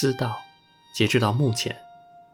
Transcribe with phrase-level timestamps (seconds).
[0.00, 0.40] 私道，
[0.94, 1.76] 截至到目前，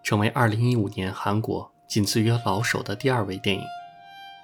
[0.04, 3.64] 成为2015年韩国仅次于《老手》的第二位电影，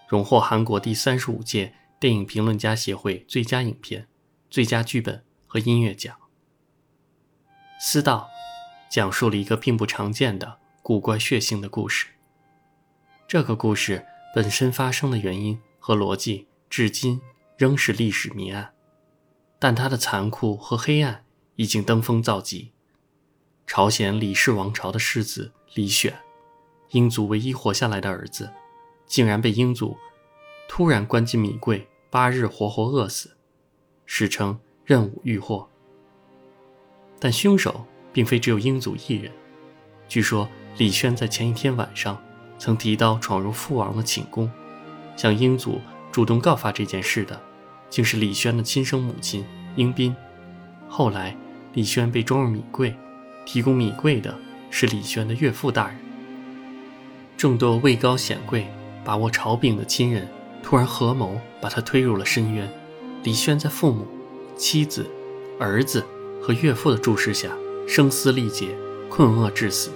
[0.09, 4.09] 荣获韩国第三十五届电影评论家协会最佳影片、
[4.51, 6.17] 最佳剧本和音乐奖。
[7.79, 8.29] 私道
[8.91, 12.09] 讲述了一个并不常见的古怪血腥的故事。
[13.29, 17.23] 这个故事本身发生的原因和逻辑，至今
[17.57, 18.73] 仍是历史谜案。
[19.61, 22.73] 但它的残酷和黑暗已经登峰造极。
[23.67, 26.15] 朝鲜李氏王朝的世子李选，
[26.91, 28.51] 英祖唯一活下来的儿子，
[29.07, 29.97] 竟然被英祖
[30.69, 33.37] 突然关进米柜，八日活活饿死，
[34.05, 35.69] 史称任务遇祸。
[37.19, 39.33] 但凶手并非只有英祖一人。
[40.09, 42.23] 据说李轩在前一天晚上
[42.59, 44.51] 曾提刀闯入父王的寝宫，
[45.17, 47.41] 向英祖主动告发这件事的。
[47.89, 49.45] 竟是李轩的亲生母亲
[49.77, 50.17] 英斌。
[50.89, 51.37] 后来，
[51.75, 52.97] 李轩被装入米柜，
[53.45, 54.35] 提供米贵的
[54.71, 55.97] 是李轩的岳父大人。
[57.37, 58.67] 众多位高显贵、
[59.05, 60.29] 把握朝柄的亲人
[60.63, 62.71] 突然合谋，把他推入了深渊。
[63.25, 64.07] 李轩在父母、
[64.57, 65.07] 妻子、
[65.59, 66.05] 儿子
[66.41, 67.51] 和岳父的注视下，
[67.87, 68.69] 声嘶力竭，
[69.09, 69.91] 困厄致死。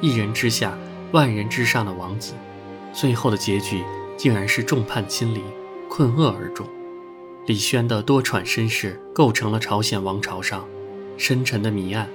[0.00, 0.78] 一人之下，
[1.12, 2.34] 万人之上的王子，
[2.92, 3.82] 最后的结局
[4.16, 5.42] 竟然是众叛亲离，
[5.88, 6.66] 困厄而终。
[7.46, 10.64] 李轩的多舛身世构成了朝鲜王朝上
[11.16, 12.08] 深沉的谜案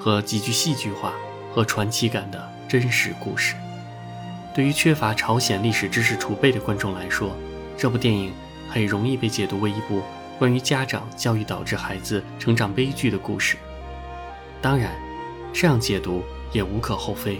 [0.00, 1.12] 和极具戏剧化
[1.52, 3.54] 和传奇感的真实故事。
[4.54, 7.36] 对于缺乏朝鲜历史知识储备的观众来说，
[7.76, 8.32] 这部电影
[8.68, 10.02] 很容易被解读为一部
[10.38, 13.56] 关于家长教育导致孩子成长悲剧的故事。
[14.62, 14.90] 当然，
[15.52, 17.38] 这样解读也无可厚非。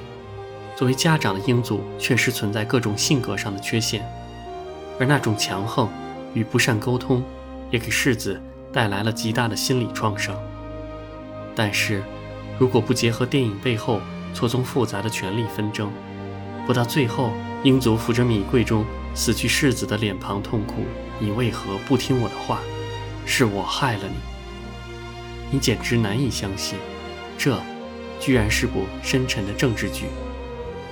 [0.76, 4.06] 作为家长的英祖确实存在各种性格上的缺陷，
[4.98, 5.88] 而那种强横。
[6.32, 7.24] 与不善沟通，
[7.72, 8.40] 也给世子
[8.72, 10.32] 带来了极大的心理创伤。
[11.56, 12.04] 但是，
[12.60, 14.02] 如果不结合电影背后
[14.34, 15.90] 错综复杂的权力纷争，
[16.66, 17.32] 不到最后，
[17.64, 18.84] 英祖抚着米柜中
[19.14, 20.84] 死去世子的脸庞痛哭
[21.18, 22.60] ：“你为何不听我的话？
[23.24, 24.14] 是我害了你。”
[25.50, 26.78] 你简直难以相信，
[27.38, 27.58] 这
[28.20, 30.04] 居然是部深沉的政治剧。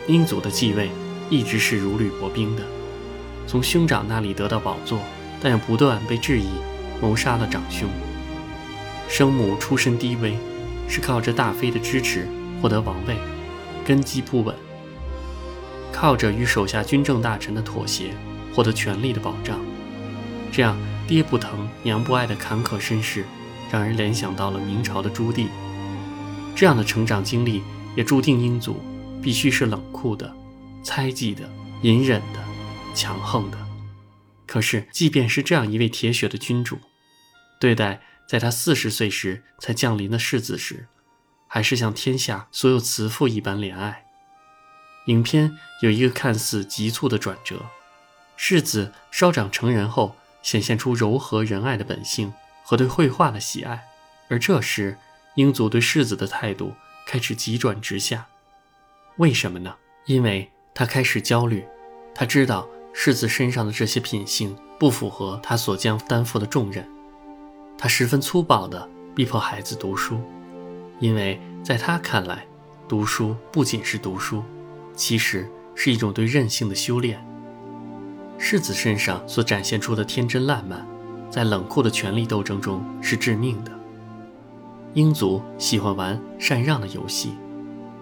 [0.06, 0.90] 英祖的继位
[1.28, 2.62] 一直是如履薄冰的，
[3.46, 4.98] 从兄长那里得到宝座。
[5.40, 6.48] 但又不断被质疑
[7.00, 7.88] 谋杀了长兄。
[9.08, 10.36] 生母出身低微，
[10.88, 12.26] 是靠着大妃的支持
[12.60, 13.16] 获得王位，
[13.84, 14.54] 根基不稳；
[15.93, 18.15] 靠着与手下军政大臣的妥协
[18.54, 19.60] 获得权力的保障。
[20.50, 23.25] 这样爹不疼娘不爱的坎坷身世，
[23.71, 25.47] 让人联想到了明朝的朱棣。
[26.56, 27.62] 这样的成长经历
[27.94, 28.82] 也注定英祖
[29.22, 30.34] 必须是冷酷的、
[30.82, 31.48] 猜忌的、
[31.82, 32.41] 隐忍的、
[32.94, 33.59] 强横的。
[34.47, 36.78] 可是，即便是这样一位铁血的君主，
[37.60, 40.87] 对待在他四十岁时才降临的世子时，
[41.47, 44.05] 还是像天下所有慈父一般怜爱。
[45.06, 47.71] 影片有一个看似急促的转折：
[48.37, 53.89] 世子稍长成人后，显现出柔和仁爱的本性和对绘画的喜爱，
[54.28, 54.99] 而这时，
[55.37, 56.75] 英祖对世子的态度
[57.06, 58.27] 开始急转直下。
[59.16, 59.75] 为什么呢？
[60.05, 61.66] 因为他开始焦虑，
[62.15, 62.69] 他知道。
[63.00, 66.84] 世子身上的这些品性不符合他所将担负的重任，
[67.78, 70.21] 他十分粗暴地逼迫孩子读书，
[70.99, 72.44] 因为在他看来，
[72.89, 74.43] 读书不仅是读书，
[74.97, 77.25] 其实是一种对任性的修炼。
[78.37, 80.84] 世子身上所展现出的天真烂漫，
[81.31, 83.71] 在冷酷的权力斗争中是致命的。
[84.95, 87.37] 英祖喜欢玩禅让的游戏，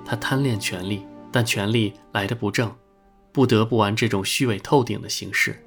[0.06, 2.72] 他贪恋权力，但权力来的不正。
[3.32, 5.62] 不得不玩这种虚伪透顶的形式，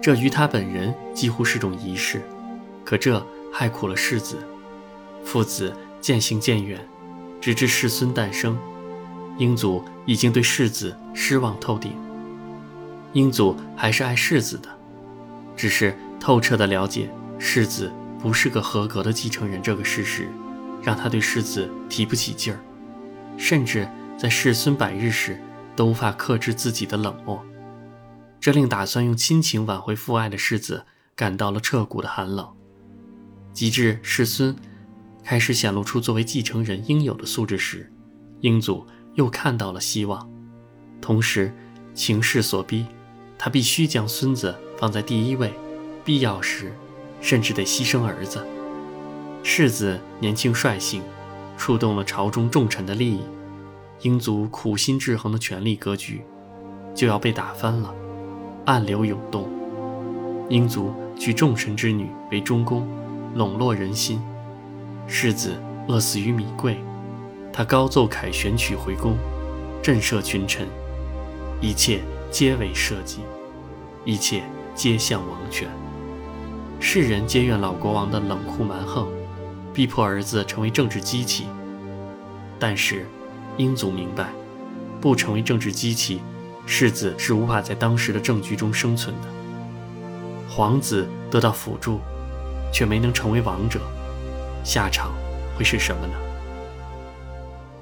[0.00, 2.22] 这于他本人几乎是种仪式，
[2.84, 4.36] 可这害苦了世子。
[5.24, 6.80] 父子渐行渐远，
[7.40, 8.58] 直至世孙诞生，
[9.38, 11.92] 英祖已经对世子失望透顶。
[13.12, 14.68] 英祖还是爱世子的，
[15.56, 20.28] 只是透彻的了解世子不是个合格的继承人这个事实，
[20.82, 22.60] 让他对世子提不起劲儿，
[23.36, 23.88] 甚至
[24.18, 25.40] 在世孙百日时。
[25.76, 27.42] 都无法克制自己的冷漠，
[28.38, 30.84] 这令打算用亲情挽回父爱的世子
[31.16, 32.46] 感到了彻骨的寒冷。
[33.52, 34.54] 及至世孙
[35.24, 37.90] 开始显露出作为继承人应有的素质时，
[38.40, 40.28] 英祖又看到了希望。
[41.00, 41.52] 同时，
[41.94, 42.86] 情势所逼，
[43.38, 45.52] 他必须将孙子放在第一位，
[46.04, 46.72] 必要时
[47.20, 48.46] 甚至得牺牲儿子。
[49.42, 51.02] 世子年轻率性，
[51.56, 53.20] 触动了朝中重臣的利益。
[54.02, 56.22] 英祖苦心制衡的权力格局
[56.94, 57.94] 就要被打翻了，
[58.64, 59.48] 暗流涌动。
[60.48, 62.88] 英祖娶重臣之女为中宫，
[63.34, 64.20] 笼络人心。
[65.06, 65.54] 世子
[65.88, 66.78] 饿死于米贵。
[67.52, 69.16] 他高奏凯旋曲回宫，
[69.82, 70.66] 震慑群臣，
[71.60, 72.00] 一切
[72.30, 73.20] 皆为社稷，
[74.04, 74.44] 一切
[74.74, 75.68] 皆向王权。
[76.78, 79.08] 世人皆怨老国王的冷酷蛮横，
[79.74, 81.46] 逼迫儿子成为政治机器。
[82.58, 83.04] 但是，
[83.56, 84.30] 英祖明白，
[85.00, 86.20] 不成为政治机器，
[86.66, 89.28] 世子是无法在当时的政局中生存的。
[90.48, 92.00] 皇子得到辅助，
[92.72, 93.80] 却没能成为王者，
[94.64, 95.12] 下场
[95.56, 96.14] 会是什么呢？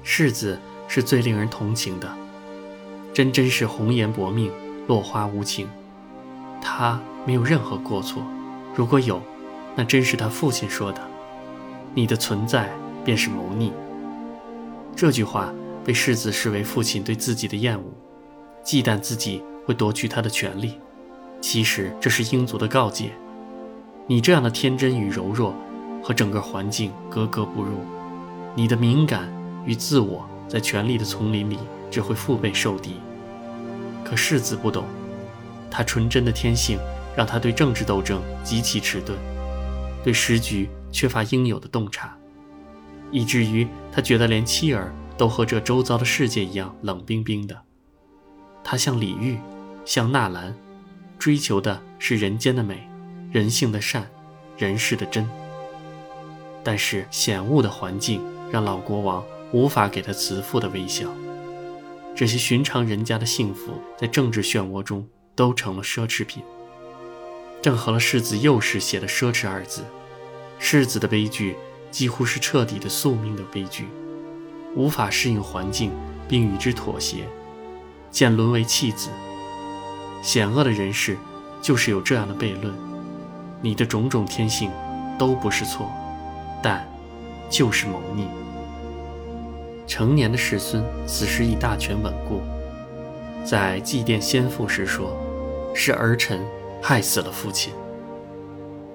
[0.03, 2.09] 世子是最令人同情的，
[3.13, 4.51] 真真是红颜薄命，
[4.87, 5.67] 落花无情。
[6.61, 8.23] 他没有任何过错，
[8.75, 9.21] 如果有，
[9.75, 11.01] 那真是他父亲说的
[11.93, 12.69] ：“你的存在
[13.05, 13.71] 便是谋逆。”
[14.95, 15.53] 这句话
[15.85, 17.83] 被世子视为父亲对自己的厌恶，
[18.63, 20.79] 忌惮自己会夺去他的权利。
[21.39, 23.11] 其实这是英族的告诫：
[24.09, 25.53] 你这样的天真与柔弱，
[26.03, 27.85] 和整个环境格格不入，
[28.55, 29.31] 你的敏感。
[29.65, 31.59] 与自我在权力的丛林里
[31.91, 32.95] 只会腹背受敌。
[34.03, 34.85] 可世子不懂，
[35.69, 36.79] 他纯真的天性
[37.15, 39.15] 让他对政治斗争极其迟钝，
[40.03, 42.17] 对时局缺乏应有的洞察，
[43.11, 47.61] 以至于他觉得连妻儿都和这周遭的世界一样冷冰冰的。
[48.63, 49.37] 他像李煜，
[49.85, 50.55] 像纳兰，
[51.19, 52.88] 追求的是人间的美，
[53.31, 54.09] 人性的善，
[54.57, 55.27] 人世的真。
[56.63, 58.21] 但是险恶的环境
[58.51, 59.23] 让老国王。
[59.51, 61.09] 无法给他慈父的微笑，
[62.15, 66.43] 这些寻常人家的幸福，在政治漩涡中都成了奢侈品。
[67.59, 69.81] 正合了世子幼时写的“奢侈”二字。
[70.59, 71.55] 世子的悲剧
[71.89, 73.87] 几乎是彻底的宿命的悲剧，
[74.75, 75.91] 无法适应环境
[76.27, 77.27] 并与之妥协，
[78.11, 79.09] 渐沦为弃子。
[80.21, 81.17] 险恶的人世
[81.59, 82.71] 就是有这样的悖论：
[83.61, 84.71] 你的种种天性
[85.17, 85.91] 都不是错，
[86.61, 86.87] 但
[87.49, 88.27] 就是谋逆。
[89.85, 92.41] 成年的世孙此时已大权稳固，
[93.43, 95.17] 在祭奠先父时说
[95.73, 96.39] ：“是儿臣
[96.81, 97.73] 害死了父亲。”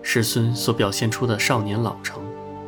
[0.00, 2.22] 世孙所表现出的少年老成、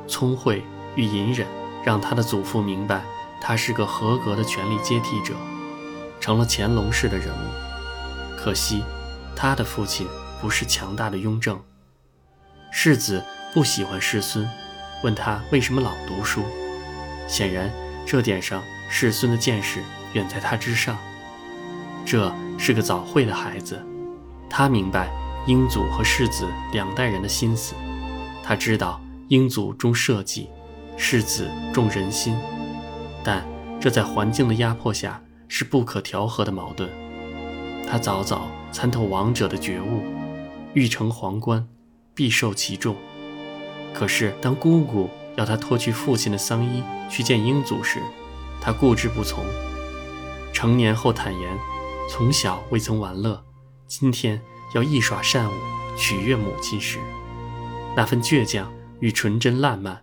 [0.09, 0.63] 聪慧
[0.97, 1.47] 与隐忍，
[1.85, 3.05] 让他的祖父明白
[3.41, 5.35] 他是个合格的权力接替者，
[6.19, 8.37] 成了乾隆式的人物。
[8.37, 8.83] 可惜，
[9.37, 10.07] 他的父亲
[10.41, 11.59] 不是强大的雍正。
[12.79, 13.25] 世子
[13.55, 14.47] 不喜欢世孙，
[15.03, 16.43] 问他为什么老读书，
[17.27, 17.73] 显然。
[18.05, 19.83] 这点上，世孙的见识
[20.13, 20.95] 远在他之上。
[22.05, 23.83] 这是个早慧的孩子，
[24.51, 25.11] 他明白
[25.47, 27.75] 英祖和世子两代人的心思。
[28.43, 30.47] 他知道英祖重社稷，
[30.99, 32.37] 世子重人心，
[33.25, 33.43] 但
[33.81, 35.19] 这在环境的压迫下
[35.49, 36.91] 是不可调和的矛盾。
[37.89, 40.03] 他早早参透王者的觉悟，
[40.75, 41.67] 欲成皇冠，
[42.17, 42.97] 必受其重。
[43.95, 45.09] 可是当姑姑。
[45.37, 48.01] 要他脱去父亲的丧衣去见英祖时，
[48.59, 49.45] 他固执不从。
[50.51, 51.59] 成年后坦言，
[52.11, 53.45] 从小未曾玩乐，
[53.87, 54.41] 今天
[54.75, 55.53] 要一耍善舞
[55.95, 56.99] 取悦母亲时，
[57.95, 60.03] 那份倔强与纯真烂漫，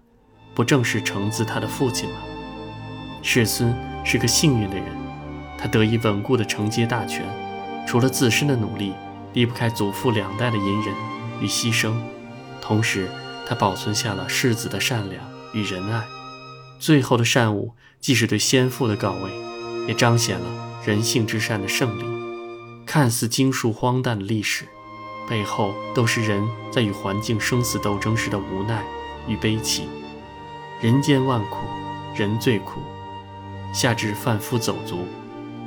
[0.53, 2.17] 不正是承自他的父亲吗？
[3.23, 3.75] 世孙
[4.05, 4.85] 是个幸运的人，
[5.57, 7.25] 他得以稳固地承接大权，
[7.87, 8.93] 除了自身的努力，
[9.33, 10.93] 离不开祖父两代的隐忍
[11.41, 11.95] 与牺牲，
[12.63, 13.09] 同时。
[13.45, 16.01] 他保存下了世子的善良与仁爱，
[16.79, 19.29] 最后的善舞既是对先父的告慰，
[19.85, 20.45] 也彰显了
[20.85, 22.05] 人性之善的胜利。
[22.85, 24.63] 看似经术荒诞的历史，
[25.27, 26.41] 背后都是人
[26.71, 28.81] 在与环境生死斗争时的无奈
[29.27, 29.89] 与悲戚。
[30.81, 31.67] 人间万苦，
[32.15, 32.79] 人最苦。
[33.73, 35.05] 下至贩夫走卒，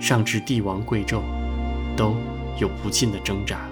[0.00, 1.20] 上至帝王贵胄，
[1.94, 2.16] 都
[2.58, 3.68] 有不尽的挣扎。